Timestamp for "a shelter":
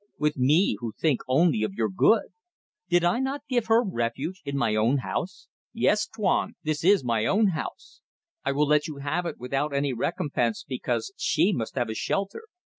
11.91-12.45